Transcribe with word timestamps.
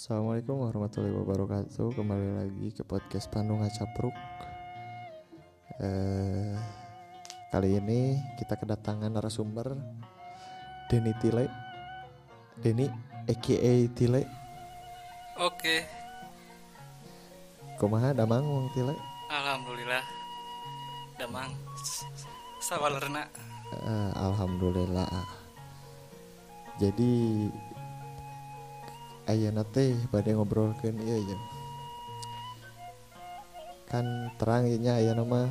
Assalamualaikum 0.00 0.64
warahmatullahi 0.64 1.12
wabarakatuh. 1.12 1.92
Kembali 1.92 2.28
lagi 2.40 2.72
ke 2.72 2.80
podcast 2.88 3.28
Pandu 3.28 3.60
Ngacapruk. 3.60 4.16
Eh, 5.76 6.56
Kali 7.52 7.76
ini 7.76 8.16
kita 8.40 8.56
kedatangan 8.56 9.12
narasumber 9.12 9.76
Denny 10.88 11.12
Tile 11.20 11.52
Denny 12.64 12.88
aka 13.28 13.72
Tile 13.92 14.24
Oke, 15.36 15.84
Kumaha? 17.76 18.16
Damang 18.16 18.48
Wong 18.48 18.72
Tile 18.72 18.96
alhamdulillah. 19.28 20.04
Damang. 21.20 21.52
Sawalerna. 22.56 23.28
Eh, 23.76 24.10
Alhamdulillah. 24.16 25.12
Jadi 26.80 27.44
Teh 29.70 29.94
pada 30.08 30.30
ngobrolkeun 30.32 30.96
ieu 31.02 31.20
ya 31.24 31.38
Kan 33.90 34.30
terang 34.40 34.66
ieu 34.66 34.78
nya 34.78 34.98
ayeuna 34.98 35.24
mah. 35.26 35.48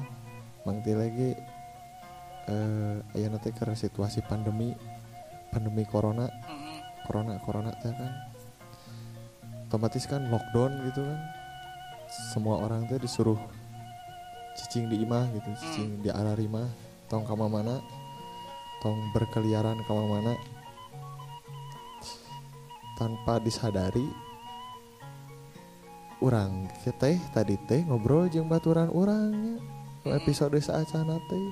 Mang 0.67 0.83
Tile 0.83 1.07
ge 1.13 1.31
eh 2.49 2.97
ayeuna 3.15 3.37
teh 3.37 3.53
karena 3.53 3.75
situasi 3.77 4.25
pandemi 4.25 4.73
pandemi 5.53 5.83
corona. 5.85 6.27
Mm, 6.27 6.77
corona 7.05 7.33
corona 7.43 7.71
teh 7.77 7.91
kan. 7.93 8.13
Otomatis 9.69 10.09
kan 10.09 10.27
lockdown 10.27 10.89
gitu 10.89 11.05
kan. 11.05 11.19
Semua 12.09 12.65
orang 12.65 12.89
teh 12.89 12.97
disuruh 12.97 13.37
cicing 14.59 14.91
di 14.91 15.07
imah 15.07 15.23
gitu 15.31 15.49
cicing 15.55 16.03
di 16.03 16.11
arah 16.11 16.35
imah 16.35 16.67
tong 17.07 17.23
kama 17.23 17.47
mana 17.47 17.79
tong 18.83 18.99
berkeliaran 19.15 19.79
kama 19.87 20.03
mana 20.03 20.35
tanpa 22.99 23.39
disadari 23.39 24.03
orang 26.19 26.67
teh 26.99 27.15
tadi 27.31 27.55
teh 27.63 27.87
ngobrol 27.87 28.27
jeung 28.27 28.51
baturan 28.51 28.91
orangnya 28.91 29.55
episode 30.03 30.59
saacana 30.59 31.15
teh 31.31 31.47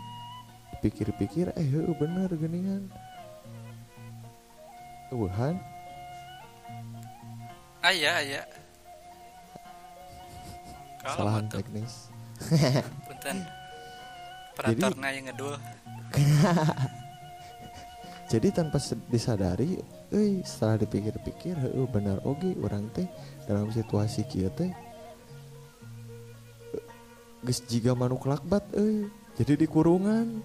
pikir-pikir 0.83 1.55
eh 1.55 1.67
bener 1.95 2.27
geuningan 2.35 2.91
Wuhan 5.07 5.55
Aya 7.87 8.19
aya. 8.19 8.43
Kalau 10.99 11.23
kesalahan 11.23 11.45
teknis 11.47 12.11
punten. 13.07 13.37
Operatorna 14.57 15.07
yang 15.13 15.25
ngedul. 15.31 15.55
jadi 18.27 18.51
tanpa 18.51 18.75
disadari 19.07 19.79
euy 20.11 20.43
setelah 20.43 20.83
dipikir-pikir 20.83 21.55
heuh 21.55 21.87
benar 21.87 22.19
oge 22.27 22.59
orang 22.59 22.91
teh 22.91 23.07
dalam 23.47 23.71
situasi 23.71 24.27
kieu 24.27 24.51
teh. 24.51 24.67
Eh, 26.75 26.85
geus 27.47 27.63
jiga 27.71 27.95
manuk 27.95 28.27
lakbat 28.27 28.67
euy 28.75 29.07
jadi 29.39 29.55
di 29.55 29.63
kurungan 29.63 30.43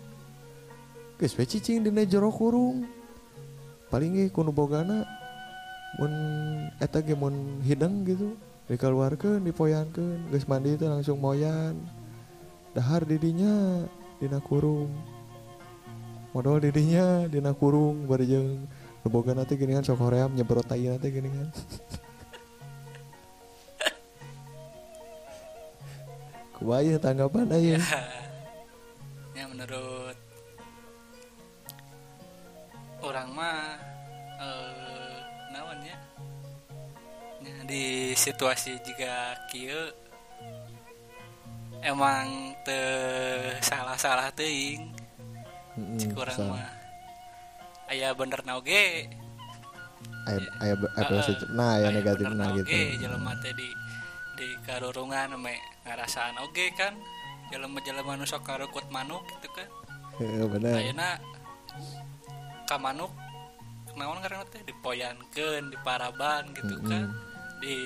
geus 1.18 1.34
we 1.34 1.42
cicing 1.42 1.82
dina 1.82 2.06
jero 2.06 2.30
kurung. 2.30 2.86
Paling 3.90 4.14
ge 4.14 4.24
kuno 4.30 4.54
bogana 4.54 5.02
mun 5.98 6.14
eta 6.78 7.02
ge 7.02 7.18
mun 7.18 7.58
hidang 7.66 8.06
gitu 8.06 8.38
dikeluarkeun 8.70 9.42
dipoyankeun 9.42 10.30
geus 10.30 10.46
mandi 10.46 10.78
teh 10.78 10.86
langsung 10.86 11.18
moyan. 11.18 11.82
Dahar 12.78 13.02
didinya 13.02 13.82
dina 14.22 14.38
kurung 14.38 14.94
modal 16.32 16.56
didinya 16.60 17.28
dina 17.28 17.52
kurung 17.52 18.08
bareng 18.08 18.64
boga 19.04 19.36
nanti 19.36 19.58
gini 19.58 19.76
kan 19.76 19.84
sok 19.84 20.00
hoream 20.00 20.32
nyebrot 20.32 20.64
tai 20.64 20.88
nanti 20.88 21.10
gini 21.12 21.28
kan. 21.28 21.48
Kubaya 26.56 26.94
tanggapan 27.02 27.50
aja 27.50 27.82
Ya. 29.34 29.44
Menurut 29.50 30.14
orang 33.02 33.28
mah 33.34 33.74
eh 34.38 35.18
ya? 35.82 35.98
Ya, 37.42 37.58
di 37.66 38.14
situasi 38.14 38.78
jika 38.86 39.34
kieu 39.50 39.90
emang 41.82 42.54
te 42.62 42.78
salah-salah 43.66 44.30
teuing. 44.38 44.86
Mm-mm, 44.86 45.01
cik 45.74 46.12
urang 46.16 46.36
sa- 46.36 46.48
mah. 46.48 46.68
Aya 47.88 48.12
bener 48.16 48.40
na 48.44 48.56
oge. 48.56 49.08
Aya 50.28 50.38
aya 50.62 50.74
aya 50.78 51.04
positif 51.08 51.48
nah 51.52 51.76
ya 51.76 51.88
aya 51.90 51.98
negatif 51.98 52.26
nah 52.30 52.48
na 52.50 52.56
gitu. 52.56 53.02
jelema 53.02 53.32
teh 53.42 53.52
di 53.52 53.68
di 54.38 54.48
karurungan 54.64 55.36
me 55.36 55.56
ngarasaan 55.84 56.40
oge 56.40 56.72
kan. 56.76 56.94
Jelema-jelema 57.52 58.16
nu 58.16 58.24
sok 58.24 58.48
ngarukut 58.48 58.88
manuk 58.88 59.20
gitu 59.28 59.48
kan. 59.52 59.68
Heeh, 60.16 60.48
bener. 60.48 60.72
Ayeuna 60.72 61.20
ka 62.64 62.80
manuk 62.80 63.12
naon 63.92 64.24
ngaranna 64.24 64.48
teh? 64.48 64.64
Dipoyankeun 64.64 65.68
diparaban 65.68 66.48
gitu 66.56 66.80
kan. 66.80 67.12
Di 67.60 67.76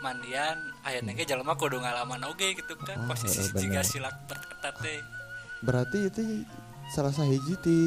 mandian 0.00 0.56
ayeuna 0.80 1.12
ge 1.12 1.28
jelema 1.28 1.60
kudu 1.60 1.76
ngalaman 1.76 2.24
oge 2.24 2.56
gitu 2.56 2.72
kan. 2.80 3.04
Oh, 3.04 3.12
posisi 3.12 3.52
jiga 3.52 3.84
silak 3.84 4.16
berketat 4.24 4.80
teh. 4.80 5.00
Berarti 5.60 6.08
itu 6.08 6.20
salah 6.90 7.14
sahiji 7.14 7.54
ti 7.62 7.78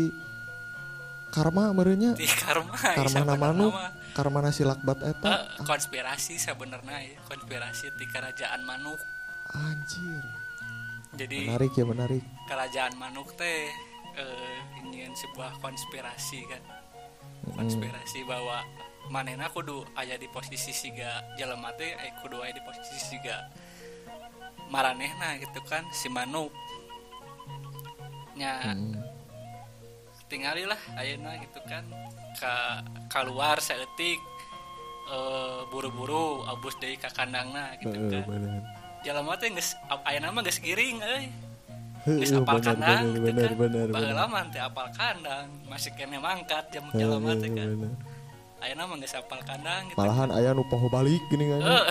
karma 1.34 1.76
merenya 1.76 2.16
di 2.16 2.30
karma 2.30 2.72
karma 2.72 3.10
sabenerna 3.10 3.36
nama 3.36 3.48
nu 3.52 3.68
karma 4.14 4.40
nasi 4.46 4.62
lakbat 4.64 5.02
eta. 5.02 5.28
Eh, 5.28 5.66
konspirasi 5.66 6.38
sebenarnya 6.38 7.02
ya 7.02 7.18
konspirasi 7.26 7.92
di 7.98 8.06
kerajaan 8.08 8.62
manuk. 8.64 9.02
Anjir. 9.52 10.24
Jadi 11.18 11.50
menarik 11.50 11.74
ya 11.74 11.86
menarik. 11.86 12.24
kerajaan 12.48 12.94
manuk 13.02 13.34
teh 13.36 13.70
eh, 14.16 14.58
ingin 14.86 15.12
sebuah 15.18 15.58
konspirasi 15.60 16.40
kan. 16.48 16.64
Konspirasi 17.58 18.24
bahwa 18.24 18.64
manena 19.12 19.52
kudu 19.52 19.84
aya 20.00 20.16
di 20.16 20.32
posisi 20.32 20.72
siga 20.72 21.26
jelema 21.36 21.74
teh 21.76 21.92
eh, 21.92 22.14
kudu 22.22 22.40
aya 22.40 22.56
di 22.56 22.64
posisi 22.64 22.98
siga 23.18 23.52
maranehna 24.72 25.38
gitu 25.44 25.60
kan 25.68 25.84
si 25.92 26.08
manuk 26.08 26.54
nya 28.34 28.74
mm, 28.74 28.98
tingalilah 30.30 30.80
ayeuna 30.98 31.38
gitu 31.42 31.60
kan. 31.70 31.86
Ka 32.34 32.82
keluar 33.14 33.62
saeutik 33.62 34.18
eh, 35.12 35.60
buru-buru 35.70 36.42
abus 36.50 36.74
deui 36.82 36.98
ka 36.98 37.14
kandangna 37.14 37.78
gitu 37.78 37.94
heeh, 37.94 38.10
kan. 38.10 38.26
bener 38.26 38.62
jelema 39.04 39.36
teh 39.36 39.52
geus 39.52 39.76
ayeuna 40.08 40.34
mah 40.34 40.42
geus 40.42 40.58
giring 40.64 40.98
euy. 41.04 41.28
Heeh, 42.04 42.18
geus 42.24 42.34
apal 42.36 42.58
bener 42.60 42.68
kandang 42.74 43.04
bener 43.14 43.48
gitu 43.52 43.56
bener 43.62 43.88
kan. 43.92 44.02
bener 44.02 44.28
mah 44.28 44.44
teh 44.50 44.62
apal 44.64 44.88
kandang 44.96 45.48
masih 45.70 45.92
kene 45.94 46.18
mangkat 46.18 46.66
jam 46.74 46.90
jelema 46.96 47.36
teh 47.38 47.52
kan. 47.54 47.68
bener. 47.78 47.94
ayeuna 48.64 48.84
mah 48.90 48.98
geus 48.98 49.14
apal 49.14 49.40
kandang 49.46 49.82
gitu 49.92 49.98
malahan 50.00 50.30
aya 50.34 50.50
nu 50.58 50.64
poho 50.72 50.88
balik 50.90 51.22
gini 51.30 51.52
kan. 51.54 51.60
Eh, 51.62 51.86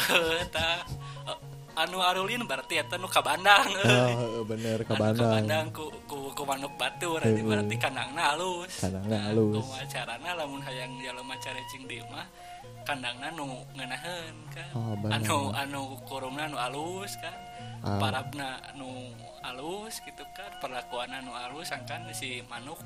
anu 1.74 1.98
arulin 1.98 2.44
berarti 2.44 2.76
eta 2.76 2.96
nu 2.96 3.06
ka 3.06 3.20
Bandang. 3.20 3.64
Ah, 3.80 4.12
heeh, 4.12 4.42
bener 4.50 4.78
ke 4.80 4.92
Anu 4.92 5.16
ka 5.16 5.24
Bandang 5.30 5.66
ku 5.70 5.88
ku, 6.04 6.28
ku 6.30 6.42
manuk 6.42 6.74
batur 6.76 7.18
Heeh. 7.18 7.40
berarti 7.40 7.74
kandangna 7.76 8.32
halus 8.32 8.72
Kandangna 8.78 9.08
Nah, 9.08 9.22
halus. 9.28 9.56
kumaha 9.58 9.84
carana 9.86 10.30
lamun 10.34 10.60
hayang 10.60 10.92
jalema 10.98 11.34
carecing 11.38 11.84
di 11.86 11.96
mah 12.06 12.26
kandangna 12.82 13.30
nu 13.30 13.46
ngeunaheun 13.72 14.36
kan 14.50 14.68
Oh, 14.74 14.92
bener. 14.96 15.16
anu 15.16 15.38
anu 15.52 15.82
kurungna 16.04 16.44
nu 16.46 16.56
alus 16.56 17.16
kan 17.16 17.34
Ah. 17.82 17.98
parabna 17.98 18.60
nu 18.74 19.10
alus 19.42 19.98
gitu 20.00 20.22
kan 20.32 20.50
perlakuanna 20.58 21.18
nu 21.18 21.32
alus 21.32 21.66
sangkan 21.66 22.06
si 22.12 22.38
manuk 22.46 22.78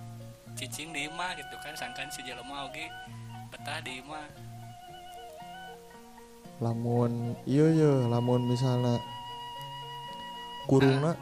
cicing 0.55 0.89
di 0.89 1.05
imah 1.05 1.37
gitu 1.37 1.53
kan 1.61 1.75
sangkan 1.75 2.09
si 2.09 2.25
jelema 2.25 2.65
oge 2.65 2.89
betah 3.51 3.77
di 3.81 4.01
imah 4.01 4.25
lamun 6.61 7.37
iya 7.45 7.67
iya 7.69 7.93
lamun 8.09 8.49
misalnya 8.49 8.97
kurungna 10.67 11.15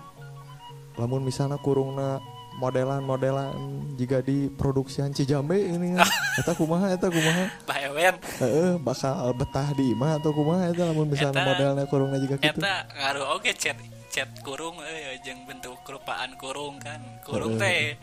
lamun 0.95 1.23
misalnya 1.27 1.59
kurungna 1.59 2.23
modelan-modelan 2.55 3.51
jika 3.99 4.23
di 4.23 4.47
produksian 4.47 5.11
Cijambe 5.11 5.59
ini 5.59 5.99
kan 5.99 6.07
eta 6.41 6.55
kumaha 6.55 6.95
eta 6.95 7.11
kumaha? 7.11 7.51
Bahewen 7.67 8.15
heeh 8.39 8.79
bakal 8.79 9.35
betah 9.35 9.75
di 9.75 9.91
imah 9.91 10.23
atau 10.23 10.31
kumaha 10.31 10.71
eta 10.71 10.87
lamun 10.87 11.11
misalnya 11.11 11.43
Eta- 11.43 11.49
modelnya 11.51 11.85
kurungna 11.91 12.17
juga 12.23 12.39
gitu 12.39 12.63
eta 12.63 12.87
ngaruh 12.95 13.35
oge 13.35 13.53
cet 13.59 13.79
cet 14.15 14.31
kurung 14.47 14.79
euy 14.79 15.19
jeung 15.27 15.43
bentuk 15.51 15.75
kerupaan 15.83 16.39
kurung 16.39 16.79
kan. 16.79 17.03
Kurung 17.27 17.59
teh 17.59 17.99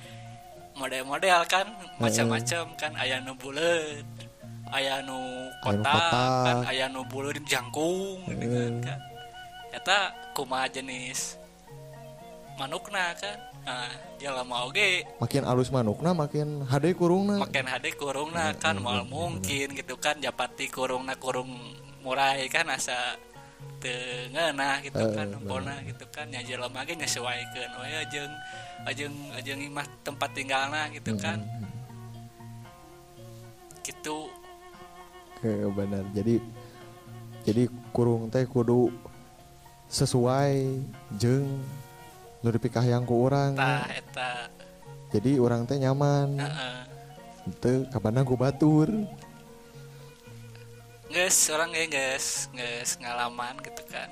model-model 0.76 1.48
kan 1.48 1.68
macam-macam 2.00 2.76
kan 2.76 2.92
aya 3.00 3.24
nu 3.24 3.36
buleut 3.40 4.04
aya 4.72 5.04
nu 5.04 5.20
Aya 5.20 5.52
nu 5.52 5.52
kotak 5.62 5.94
kotak. 5.94 6.44
kan 6.44 6.58
aya 6.66 6.86
nu 6.88 7.02
buleut 7.04 7.38
jangkung 7.44 8.24
gitu 8.26 8.46
kan, 8.48 8.56
Heeh. 8.56 8.82
kan. 8.82 9.00
Eta 9.72 9.98
kumaha 10.32 10.68
jenis 10.68 11.36
manukna 12.56 13.12
kan? 13.16 13.38
Nah 13.62 13.88
jalema 14.18 14.66
oge 14.66 15.06
makin 15.20 15.44
alus 15.44 15.70
manukna 15.70 16.12
makin 16.14 16.64
hade 16.66 16.92
kurungna. 16.94 17.38
Makin 17.40 17.66
hade 17.68 17.92
kurungna 17.94 18.56
kan 18.56 18.80
mal 18.80 19.04
mungkin 19.06 19.72
gitu 19.72 19.96
kan. 19.96 20.18
Japati 20.18 20.66
kurungna 20.68 21.14
kurung 21.16 21.52
murai 22.02 22.48
kan 22.48 22.66
asa 22.68 23.16
tengena 23.78 24.82
gitu 24.82 24.98
Eh, 24.98 25.14
kan 25.14 25.28
empona 25.30 25.78
gitu 25.84 26.06
kan. 26.10 26.26
Ya 26.30 26.42
jelema 26.42 26.82
ge 26.82 26.96
nyesuaikeun 26.96 27.72
we 27.82 27.90
jeung 28.10 28.34
ajeng 28.82 29.14
ajeng 29.36 29.60
imah 29.62 29.86
tempat 30.02 30.30
tinggalna 30.32 30.90
gitu 30.90 31.14
kan. 31.16 31.38
gitu 33.82 34.30
benar. 35.74 36.06
Jadi 36.14 36.38
jadi 37.42 37.66
kurung 37.90 38.30
teh 38.30 38.46
kudu 38.46 38.94
sesuai 39.90 40.82
jeng 41.18 41.50
nu 42.42 42.50
dipikahayang 42.54 43.06
ku 43.06 43.26
urang. 43.26 43.58
Tah 43.58 43.86
eta. 43.90 44.48
Jadi 45.12 45.42
orang 45.42 45.66
teh 45.66 45.82
nyaman. 45.82 46.40
Heeh. 46.40 46.78
Teu 47.58 47.90
kabana 47.90 48.22
ku 48.22 48.38
batur? 48.38 48.88
Guys, 51.12 51.52
orang 51.52 51.76
ya 51.76 51.90
guys, 51.92 52.48
guys 52.56 52.96
ngalaman 53.02 53.60
gitu 53.66 53.84
kan. 53.92 54.08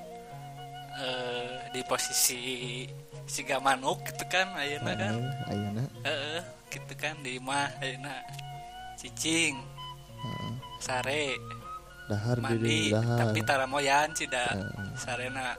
Eh 1.00 1.72
di 1.72 1.80
posisi 1.86 2.84
siga 3.24 3.62
manuk 3.62 4.02
gitu 4.04 4.26
kan, 4.28 4.52
ayeuna 4.58 4.92
kan. 4.98 5.16
Ayeuna. 5.48 5.82
Heeh, 6.04 6.42
gitu 6.68 6.92
kan 6.98 7.14
di 7.22 7.38
imah 7.38 7.70
ayeuna 7.80 8.20
cicing, 9.00 9.56
sare, 10.80 11.36
dahar 12.08 12.36
di 12.36 12.42
mandi, 12.42 12.80
dahar 12.90 13.18
tapi 13.20 13.38
tara 13.44 13.68
moyan 13.68 14.10
sih 14.16 14.26
da. 14.26 14.50
Heeh. 14.50 14.96
Sarena 14.96 15.54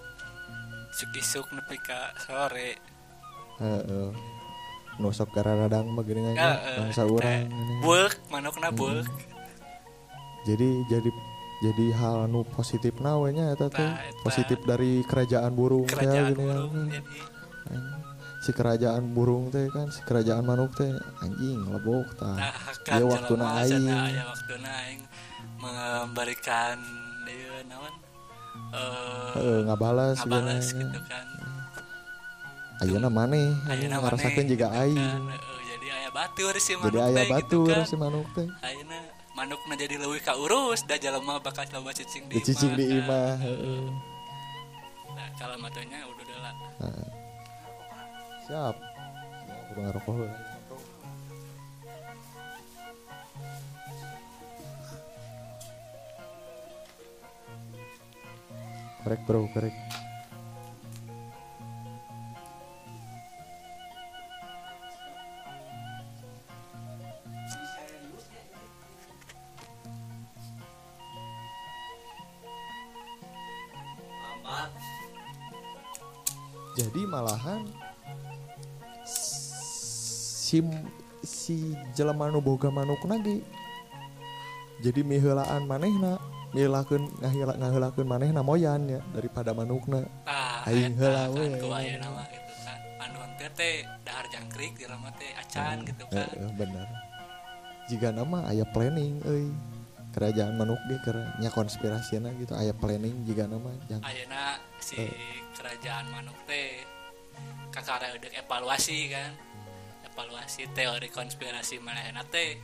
isuk-isuk 0.91 1.47
nepi 1.55 1.77
ka 1.79 2.11
sore. 2.19 2.75
heeh 3.61 4.09
nusok 4.97 5.31
kararadang 5.31 5.93
begini 5.95 6.35
aja 6.35 6.57
Heeh, 6.59 6.77
bangsa 6.83 7.05
urang 7.07 7.47
ini. 7.47 7.73
Beuk, 7.79 8.13
manukna 8.27 8.69
beuk. 8.69 9.07
jadi 10.43 10.69
jadi 10.89 11.09
jadi 11.61 11.85
hal 11.93 12.25
nu 12.25 12.41
positif 12.43 12.97
nawenya 12.97 13.53
eta 13.53 13.69
teh 13.69 13.85
eta. 13.85 14.21
positif 14.25 14.57
dari 14.65 15.05
kerajaan 15.05 15.53
burung 15.53 15.85
Kerajaan 15.85 16.33
gini 16.33 16.41
burung 16.41 16.89
jadi 16.89 16.99
si 18.41 18.49
kerajaan 18.51 19.13
burung 19.13 19.53
teh 19.53 19.69
kan 19.69 19.87
si 19.87 20.01
kerajaan 20.01 20.41
manuk 20.41 20.73
teh 20.73 20.89
anjing 21.21 21.61
lebok 21.63 22.09
tah 22.17 22.33
Nah, 22.33 22.53
kan 22.81 22.97
jelema 22.97 23.47
aing. 23.61 23.85
cenah 23.85 24.09
aya 24.09 24.23
waktuna 24.25 24.71
aing 24.81 25.01
memberikan 25.57 26.77
ieu 27.23 27.57
naon 27.69 27.93
eh 28.73 29.31
heeh 29.37 29.59
ngabalas 29.63 30.17
gitu 30.73 30.99
kan. 31.05 31.25
ayeuna 32.81 33.09
maneh 33.09 33.53
Ayeuna 33.69 34.01
ngarasakeun 34.01 34.45
jiga 34.45 34.67
aing 34.73 34.97
jadi 35.69 35.87
aya 35.93 36.09
batur 36.09 36.53
si 36.57 36.73
manuk 36.73 36.89
jadi 36.91 36.99
aya 37.05 37.21
gitu 37.21 37.31
batur 37.61 37.67
kan. 37.71 37.85
si 37.85 37.95
manuk 37.95 38.25
teh 38.33 38.47
Ayeuna 38.65 38.97
manukna 39.31 39.73
jadi 39.77 39.95
leuwih 39.95 40.19
ka 40.19 40.33
urus 40.33 40.81
da 40.83 40.97
jelema 40.97 41.37
bakal 41.37 41.61
coba 41.63 41.93
cicing 41.93 42.25
di 42.25 42.35
dicicing 42.35 42.73
di 42.73 42.85
kan. 42.89 42.97
imah 42.99 43.31
heeh 43.37 43.85
Nah, 45.11 45.27
kalau 45.37 45.53
matunya 45.59 46.01
udah 46.01 46.23
udah 46.23 46.39
lah. 46.41 46.53
Siap 48.51 48.75
kudu 49.71 49.79
ngarokok 49.79 50.11
heula. 50.11 50.35
Korek 59.07 59.21
bro, 59.23 59.47
korek. 59.55 59.71
Jadi 76.75 77.01
malahan 77.07 77.90
si 80.51 80.59
si 81.23 81.71
jelema 81.95 82.27
nu 82.27 82.43
boga 82.43 82.67
manukna 82.67 83.15
ge 83.23 83.39
jadi 84.83 84.99
miheulaan 84.99 85.63
manehna 85.63 86.19
miheulakeun 86.51 87.07
ngahila 87.23 87.55
ngaheulakeun 87.55 88.03
manehna 88.03 88.43
moyan 88.43 88.83
ya 88.83 88.99
daripada 89.15 89.55
manukna 89.55 90.03
Tah, 90.27 90.67
Aing 90.67 90.99
heula 90.99 91.31
kan 91.31 91.39
we. 91.39 91.55
ku 91.55 91.71
ayeuna 91.71 92.07
mah 92.11 92.27
gitu 92.27 92.53
kan. 92.67 92.77
Panduan 92.99 93.31
teh 93.39 93.87
dahar 94.03 94.25
jangkrik 94.27 94.75
jelema 94.75 95.07
teh 95.15 95.31
acan 95.39 95.87
gitu 95.87 96.03
kan. 96.11 96.27
Heeh, 96.27 96.51
bener 96.59 96.87
jika 97.87 98.11
nama 98.11 98.51
aya 98.51 98.67
planning 98.67 99.23
euy 99.23 99.47
kerajaan 100.11 100.59
manuk 100.59 100.83
ge 100.91 100.99
keur 101.07 101.15
nya 101.39 101.47
konspirasina 101.47 102.27
gitu 102.35 102.51
aya 102.59 102.75
planning 102.75 103.23
jika 103.23 103.47
nama 103.47 103.71
jang 103.87 104.03
Ayeuna 104.03 104.59
si 104.83 104.99
kerajaan 105.55 106.11
manuk 106.11 106.35
teh 106.43 106.83
kakara 107.71 108.11
evaluasi 108.19 109.15
kan 109.15 109.31
evaluasi 110.11 110.67
teori 110.75 111.07
konspirasi 111.07 111.79
manehna 111.79 112.27
teh 112.27 112.59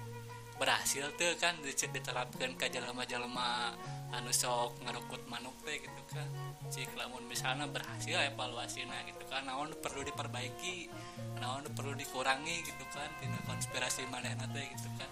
berhasil 0.59 1.07
tuh 1.15 1.37
kan 1.39 1.55
dice- 1.63 1.87
diterapkan 1.87 2.59
ke 2.59 2.67
jelema-jelema 2.67 3.71
anu 4.11 4.33
sok 4.35 4.83
ngerukut 4.83 5.23
manuk 5.31 5.55
teh 5.63 5.79
gitu 5.79 6.03
kan. 6.11 6.27
Cik 6.67 6.99
lamun 6.99 7.23
misalnya 7.31 7.63
berhasil 7.71 8.19
evaluasi 8.35 8.83
nah 8.83 8.99
gitu 9.07 9.23
kan 9.31 9.47
naon 9.47 9.71
perlu 9.79 10.03
diperbaiki 10.03 10.91
naon 11.39 11.63
perlu 11.71 11.95
dikurangi 11.95 12.67
gitu 12.67 12.83
kan 12.91 13.07
tina 13.23 13.39
konspirasi 13.47 14.03
manehna 14.11 14.43
teh 14.51 14.67
gitu 14.67 14.89
kan. 14.99 15.07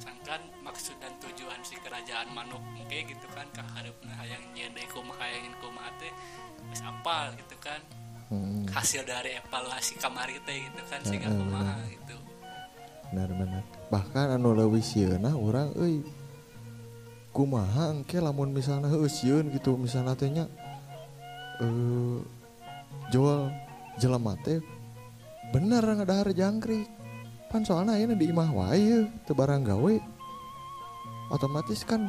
Sangkan 0.00 0.40
maksud 0.64 0.96
dan 1.02 1.12
tujuan 1.20 1.60
si 1.60 1.76
kerajaan 1.84 2.32
manuk 2.32 2.62
mungkin 2.72 3.12
gitu 3.12 3.26
kan 3.36 3.44
kaharupna 3.52 4.16
hayang 4.16 4.40
nyeun 4.56 4.72
deui 4.72 4.88
hayangin 5.20 5.52
kumaha 5.60 5.92
teh 6.00 6.12
geus 6.72 6.80
apal 6.80 7.36
gitu 7.36 7.56
kan 7.60 7.82
hmm, 8.28 8.68
hasil 8.72 9.02
dari 9.04 9.36
evaluasi 9.40 9.96
kamari 9.96 10.36
teh 10.44 10.56
gitu 10.68 10.82
kan 10.88 11.00
sehingga 11.04 11.28
Heeh, 11.32 11.40
kumaha 11.40 11.74
gitu. 11.88 12.16
Benar 13.12 13.30
benar. 13.32 13.62
Bahkan 13.88 14.26
anu 14.36 14.52
leuwih 14.52 14.84
sieuna 14.84 15.32
urang 15.32 15.72
euy 15.76 16.04
kumaha 17.32 17.92
engke 17.92 18.20
lamun 18.20 18.52
misalnya 18.52 18.92
sieun 19.08 19.52
gitu 19.52 19.76
misalnya 19.76 20.16
teh 20.16 20.28
nya 20.28 20.44
eh 21.64 22.18
jual 23.08 23.48
jelema 23.96 24.36
teh 24.44 24.60
bener 25.52 25.84
ngadahar 25.84 26.28
jangkrik. 26.36 26.88
Pan 27.48 27.64
soalnya 27.64 27.96
ayeuna 27.96 28.12
di 28.12 28.28
imah 28.28 28.50
wae 28.52 29.08
teu 29.24 29.32
barang 29.32 29.64
gawe. 29.64 29.94
Otomatis 31.32 31.80
kan 31.84 32.04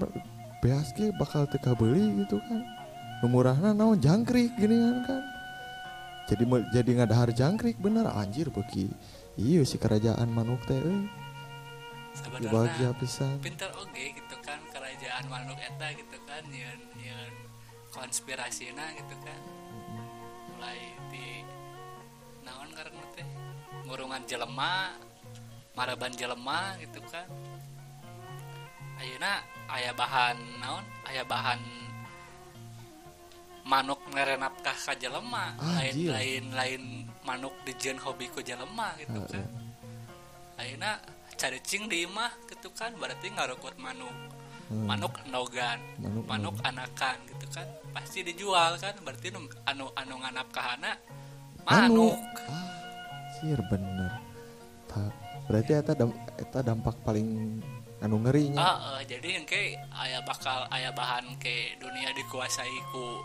ge 0.60 1.08
bakal 1.16 1.48
teu 1.48 1.60
kabeli 1.64 2.28
gitu 2.28 2.36
kan. 2.44 2.60
Nu 3.24 3.32
murahna 3.32 3.72
naon 3.72 4.00
jangkrik 4.00 4.52
gini 4.60 4.76
kan 5.08 5.39
jadi 6.30 6.46
jadi 6.70 6.90
ngadahar 7.02 7.34
jangkrik 7.34 7.82
bener 7.82 8.06
anjir 8.06 8.54
beuki 8.54 8.94
iya 9.34 9.66
si 9.66 9.82
kerajaan 9.82 10.30
manuk 10.30 10.62
teh 10.70 10.78
euy 10.78 11.10
sebenarnya 12.14 12.52
bahagia 12.52 12.90
pisan. 12.98 13.36
Pinter 13.40 13.72
oge 13.78 14.06
gitu 14.18 14.36
kan 14.44 14.60
kerajaan 14.74 15.26
manuk 15.30 15.60
eta 15.60 15.88
gitu 15.96 16.18
kan 16.28 16.44
nyeun 16.50 16.82
nyeun 17.00 17.34
konspirasina 17.94 18.86
gitu 18.98 19.16
kan. 19.24 19.42
Mulai 20.56 20.80
di 21.10 21.28
naon 22.44 22.70
karena 22.76 23.04
teh? 23.16 23.28
Ngurungan 23.88 24.22
jelema 24.28 24.94
maraban 25.74 26.14
jelema 26.14 26.76
gitu 26.84 27.00
kan. 27.08 27.28
Ayeuna 29.00 29.40
aya 29.72 29.96
bahan 29.96 30.38
naon? 30.60 30.86
Aya 31.08 31.24
bahan 31.24 31.60
manuk 33.64 34.00
ngerenapkah 34.08 34.76
ka 34.76 34.94
jelema? 34.94 35.56
Lain 35.58 35.90
Anjir. 35.90 36.10
lain 36.10 36.44
lain 36.52 36.84
manuk 37.22 37.54
dijieun 37.64 37.98
hobi 37.98 38.28
ku 38.28 38.40
jelema 38.40 38.96
gitu 38.96 39.20
kan. 39.26 39.46
ayeuna 40.58 41.00
caricing 41.34 41.88
di 41.88 42.04
imah 42.04 42.32
gitu 42.48 42.68
kan 42.72 42.92
berarti 42.94 43.30
ngarukut 43.30 43.76
manuk. 43.78 44.12
Hmm. 44.70 44.86
manuk 44.86 45.18
nogan 45.26 45.82
Manuk 45.98 46.26
manuk 46.26 46.56
anakan 46.62 47.18
gitu 47.26 47.46
kan. 47.50 47.66
Pasti 47.90 48.22
dijual 48.22 48.78
kan 48.78 48.94
berarti 49.00 49.30
nu- 49.30 49.50
anu 49.66 49.90
anu 49.94 50.16
nganap 50.18 50.46
kahana 50.50 50.94
Manuk. 51.64 52.14
manuk. 52.14 52.20
Anjir 52.46 53.60
bener. 53.66 54.12
Ta- 54.86 55.16
berarti 55.46 55.72
eta 55.74 55.94
dam- 55.94 56.14
eta 56.36 56.60
dampak 56.62 57.02
paling 57.02 57.58
anu 58.00 58.16
ngerinya. 58.20 58.58
Ah 58.58 58.78
eh, 58.96 59.10
jadi 59.10 59.28
yang 59.36 59.46
ke 59.46 59.74
aya 59.92 60.22
bakal 60.22 60.70
aya 60.70 60.92
bahan 60.92 61.34
ke 61.36 61.74
dunia 61.78 62.14
dikuasai 62.14 62.70
ku 62.92 63.18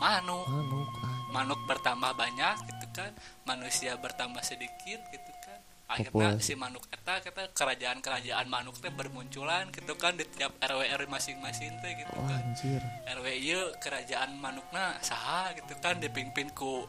manuk 0.00 0.46
manuk 0.48 0.88
ah. 0.98 1.16
manuk 1.30 1.60
bertambah 1.64 2.12
banyak 2.14 2.56
gitu 2.66 2.86
kan 2.90 3.10
manusia 3.44 3.94
bertambah 3.94 4.40
sedikit 4.42 5.00
gitu 5.06 5.32
kan 5.38 5.60
akhirnya 5.86 6.38
Populasi. 6.38 6.46
si 6.46 6.54
manuk 6.54 6.86
eta 6.88 7.18
kita 7.18 7.50
kerajaan-kerajaan 7.50 8.46
manuk 8.46 8.78
teh 8.78 8.88
bermunculan 8.90 9.68
gitu 9.70 9.92
kan 9.94 10.14
di 10.14 10.22
tiap 10.24 10.54
RW 10.56 10.86
RW 10.86 11.06
masing-masing 11.08 11.74
teh 11.76 11.92
gitu 11.98 12.14
kan 12.16 12.38
anjir. 12.40 12.78
RW 13.10 13.26
ieu 13.36 13.62
kerajaan 13.76 14.38
manukna 14.38 14.94
saha 15.02 15.50
gitu 15.52 15.74
kan 15.78 15.98
dipimpin 15.98 16.46
ku 16.54 16.86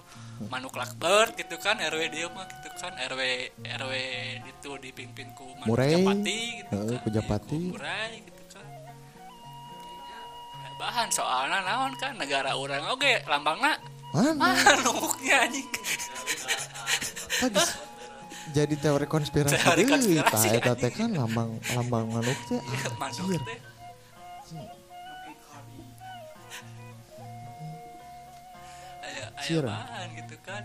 manuk 0.48 0.78
lakbert 0.78 1.34
gitu 1.34 1.58
kan 1.58 1.82
RW 1.82 2.02
dia 2.08 2.30
mah 2.30 2.46
gitu 2.46 2.70
kan 2.78 2.94
RW 2.94 3.22
RW 3.66 3.94
itu 4.46 4.70
dipimpin 4.80 5.34
ku 5.34 5.50
manuk 5.58 5.74
Murai. 5.74 5.98
japati 5.98 6.40
gitu 6.62 6.70
kan 6.70 6.98
ku 7.02 7.10
Japati. 7.10 7.58
Iya, 7.58 7.66
ku 7.66 7.74
murai 7.74 8.14
gitu 8.22 8.41
bahan 10.80 11.08
soalnya 11.12 11.60
naon 11.64 11.94
kan 12.00 12.16
negara 12.16 12.56
orang 12.56 12.84
oke 12.92 13.24
lambangna 13.28 13.76
Mana? 14.12 14.36
manuknya 14.36 15.48
anjing. 15.48 15.68
Tadi 17.40 17.64
jadi 18.52 18.76
teori 18.76 19.08
konspirasi 19.08 19.56
Teori 19.56 19.88
konspirasi, 19.88 20.48
tah 20.52 20.60
eta 20.60 20.74
teh 20.76 20.92
kan 20.92 21.16
lambang 21.16 21.56
lambang 21.72 22.12
manuk 22.12 22.36
teh 22.52 22.60
manuk 23.00 23.32
anjir. 23.32 23.40
teh. 23.48 23.60
Aya 29.02 29.08
aya 29.08 29.26
Anjir. 29.40 29.64
bahan 29.64 30.08
gitu 30.20 30.36
kan 30.44 30.64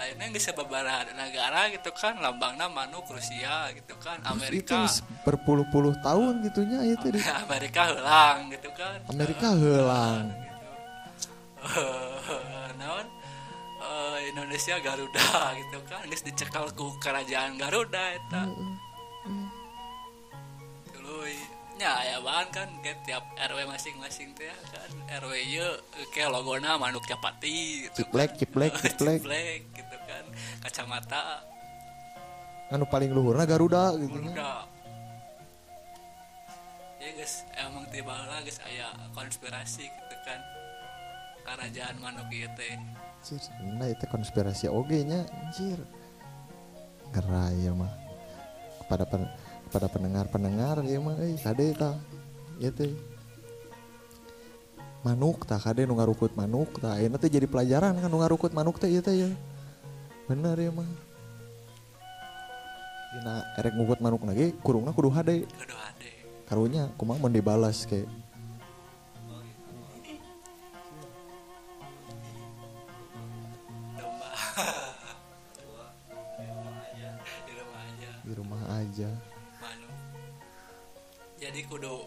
akhirnya 0.00 0.32
nggak 0.32 0.40
sababaraha 0.40 1.12
negara 1.12 1.68
gitu 1.68 1.92
kan 1.92 2.16
lambangna 2.16 2.66
manuk 2.66 3.04
Rusia 3.06 3.68
gitu 3.70 3.92
kan 4.00 4.16
Terus 4.16 4.32
itu 4.48 4.72
Amerika. 4.72 4.80
berpuluh-puluh 5.22 5.92
tahun 6.00 6.40
gitunya 6.42 6.80
itu 6.88 7.12
di 7.12 7.20
Amerika 7.44 7.82
helang 7.86 8.48
gitu 8.48 8.72
kan. 8.72 8.96
Amerika. 9.06 9.52
Eh, 9.52 9.84
naon? 12.80 13.06
Eh, 13.80 14.18
Indonesia 14.32 14.80
Garuda 14.80 15.28
gitu 15.60 15.78
kan 15.84 16.00
geus 16.08 16.24
dicekal 16.24 16.72
ku 16.72 16.96
kerajaan 16.98 17.60
Garuda 17.60 18.16
eta. 18.16 18.42
Tuluy 20.90 21.36
nya 21.80 21.96
aya 21.96 22.20
bahan 22.20 22.48
kan 22.52 22.68
ke 22.84 22.92
tiap 23.08 23.24
RW 23.40 23.64
masing-masing 23.64 24.36
teh 24.36 24.52
kan 24.68 24.90
RW 25.24 25.32
ieu 25.48 25.68
ke 26.12 26.28
logona 26.28 26.76
manuk 26.76 27.00
capati 27.08 27.88
gitu 27.88 28.04
Ciplek, 28.04 28.36
ciplek, 28.36 28.76
ciplek. 28.84 29.24
Ciplek, 29.24 29.60
gitu 29.72 29.96
kan 30.04 30.24
kacamata 30.60 31.40
Anu 32.70 32.84
paling 32.84 33.10
luhurna 33.10 33.48
Garuda 33.48 33.96
gitu. 33.96 34.12
nya. 34.12 34.30
Garuda 34.30 34.52
ya 37.00 37.10
guys 37.16 37.34
emang 37.56 37.88
tiba 37.88 38.12
lah 38.12 38.44
guys 38.44 38.60
aya 38.60 38.92
konspirasi 39.16 39.88
gitu 39.88 40.16
kan 40.28 40.40
kerajaan 41.48 41.96
manuk 41.96 42.28
ieu 42.28 42.46
teh 42.60 42.76
nah 43.76 43.88
itu 43.88 44.04
konspirasi 44.08 44.68
oge 44.68 45.04
nya 45.04 45.24
anjir. 45.44 45.76
Gerai 47.12 47.52
ya 47.60 47.72
mah. 47.76 47.92
Kepada 48.80 49.04
pen- 49.04 49.28
kepada 49.70 49.86
pendengar-pendengar 49.86 50.82
ya 50.82 50.98
mah 50.98 51.14
euy 51.22 51.38
kade 51.38 51.70
tah. 51.78 51.94
Ieu 52.58 52.74
teh. 52.74 52.90
Manuk 55.06 55.46
tah 55.46 55.62
kade 55.62 55.86
nu 55.86 55.94
ngarukut 55.94 56.34
manuk 56.34 56.82
tah. 56.82 56.98
Ayeuna 56.98 57.22
teh 57.22 57.30
jadi 57.30 57.46
pelajaran 57.46 57.94
kan 57.94 58.10
nu 58.10 58.18
ngarukut 58.18 58.50
manuk 58.50 58.82
teh 58.82 58.90
ieu 58.90 58.98
teh 58.98 59.14
ya. 59.14 59.30
Bener 60.26 60.58
ya 60.58 60.74
mah. 60.74 60.90
Dina 63.14 63.46
erek 63.62 63.78
ngukut 63.78 64.02
manuk 64.02 64.26
lagi 64.26 64.50
kurungna 64.58 64.90
kudu 64.90 65.14
hade 65.14 65.46
kudu 65.46 65.74
ade 65.74 66.10
karunya 66.50 66.90
kumaha 66.94 67.18
mun 67.18 67.34
dibalas 67.34 67.82
kayak 67.86 68.06
di 78.22 78.30
rumah 78.30 78.62
aja 78.78 79.10
jadi 81.40 81.60
kudu 81.66 82.04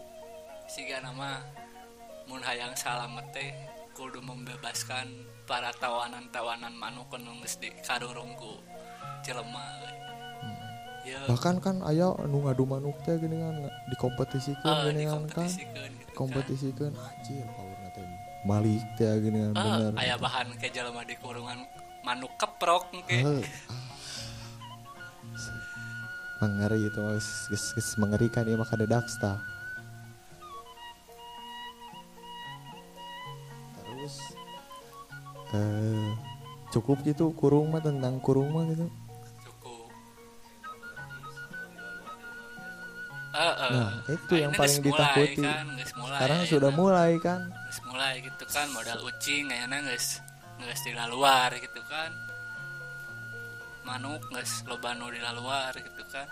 siga 0.64 1.02
nama 1.02 1.42
mun 2.24 2.40
hayang 2.40 2.72
salamet 2.74 3.26
teh 3.34 3.50
kudu 3.92 4.22
membebaskan 4.22 5.10
para 5.44 5.74
tawanan-tawanan 5.76 6.72
manuk 6.72 7.10
anu 7.12 7.36
geus 7.42 7.58
di 7.60 7.68
karurungku 7.82 8.62
jelema 9.20 9.66
ya. 11.04 11.20
Bahkan 11.28 11.60
kan 11.60 11.76
ayah 11.90 12.16
nu 12.24 12.46
ngadu 12.46 12.64
manuk 12.64 12.96
teh 13.04 13.18
gini 13.18 13.36
kan 13.36 13.54
dikompetisikan 13.92 14.64
eh, 14.64 14.82
gini 14.88 15.02
kan 15.04 15.22
kan? 15.28 15.48
dikompetisikan 16.08 16.90
gitu 16.90 16.96
kan. 16.96 17.12
anjir 17.12 17.44
powerna 17.52 17.88
teh 17.92 18.04
malik 18.46 18.82
teh 18.96 19.12
gini 19.20 19.38
kan 19.44 19.52
Eh, 19.52 19.60
bener. 19.60 19.92
aya 20.00 20.14
bahan 20.16 20.48
ke 20.56 20.70
jelema 20.70 21.04
di 21.04 21.18
kurungan 21.20 21.58
manuk 22.06 22.32
keprok 22.40 22.88
ke 23.04 23.20
ah. 23.20 23.42
mengeri 26.44 26.92
itu 26.92 27.00
geus 27.48 27.88
mengerikan 27.96 28.44
ieu 28.44 28.60
mah 28.60 28.68
kadedak 28.68 29.08
tah 29.16 29.40
terus 33.80 34.14
eh 35.56 36.12
cukup 36.68 37.00
gitu 37.08 37.32
kurung 37.32 37.72
mah 37.72 37.80
tentang 37.80 38.20
kurung 38.20 38.52
mah 38.52 38.68
gitu 38.68 38.84
cukup 39.48 39.88
Eh, 43.34 43.54
eh. 43.66 43.70
Nah, 43.74 43.90
itu 44.12 44.34
yang 44.38 44.52
paling 44.54 44.78
ditakuti. 44.78 45.42
kan, 45.42 45.66
mulai, 45.98 46.18
sekarang 46.20 46.38
ayeuna. 46.44 46.52
sudah 46.52 46.70
mulai 46.70 47.12
kan 47.18 47.40
mulai 47.90 48.22
gitu 48.22 48.44
kan 48.46 48.66
modal 48.70 48.98
ucing 49.02 49.50
kayaknya 49.50 49.78
geus 49.90 50.22
geus 50.62 50.80
di 50.86 50.92
luar 50.94 51.50
gitu 51.58 51.80
kan 51.90 52.14
manuk 53.84 54.20
geus 54.32 54.64
loba 54.64 54.96
nu 54.96 55.12
di 55.12 55.20
luar 55.20 55.72
gitu 55.76 56.02
kan. 56.08 56.28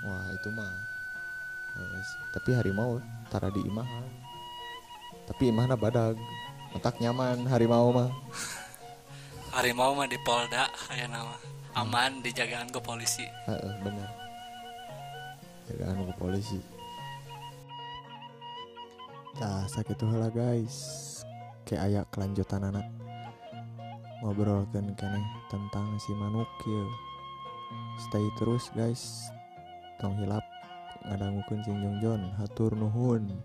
Wah 0.00 0.26
itu 0.32 0.48
mah 0.48 0.72
Wes, 1.80 2.08
Tapi 2.32 2.56
harimau 2.56 3.00
tara 3.28 3.48
di 3.52 3.60
imahan 3.60 4.08
Tapi 5.28 5.52
imahna 5.52 5.76
badag 5.76 6.16
Otak 6.70 7.02
nyaman 7.02 7.50
harimau 7.50 7.90
mah. 7.90 8.10
Harimau 9.58 9.90
mah 9.98 10.06
di 10.06 10.14
Polda 10.22 10.70
kayak 10.86 11.10
nama. 11.10 11.34
Aman 11.74 12.22
dijagaan 12.22 12.70
ke 12.70 12.78
polisi. 12.78 13.26
Heeh, 13.50 13.74
bener 13.82 14.06
Jagaan 15.66 16.06
ke 16.06 16.14
polisi. 16.14 16.62
Nah 19.42 19.66
sakit 19.66 19.98
lah 20.06 20.30
guys. 20.30 20.78
Kayak 21.66 21.82
ayak 21.90 22.06
kelanjutan 22.14 22.70
anak 22.70 22.86
Ngobrolkan 24.20 24.92
kene 25.00 25.20
tentang 25.48 25.96
si 25.96 26.12
manuk 26.12 26.48
ya 26.68 26.84
Stay 27.96 28.26
terus 28.36 28.68
guys. 28.76 29.32
Tong 29.96 30.16
hilap 30.20 30.44
ngadangukeun 31.08 31.64
Sing 31.64 31.80
Jongjon 31.80 32.28
Hatur 32.36 32.76
nuhun 32.76 33.40